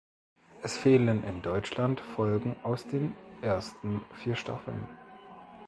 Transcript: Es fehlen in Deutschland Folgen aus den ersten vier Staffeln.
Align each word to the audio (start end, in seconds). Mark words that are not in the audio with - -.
Es 0.63 0.79
fehlen 0.79 1.23
in 1.25 1.43
Deutschland 1.43 1.99
Folgen 2.01 2.55
aus 2.63 2.87
den 2.87 3.13
ersten 3.43 4.01
vier 4.15 4.35
Staffeln. 4.35 4.87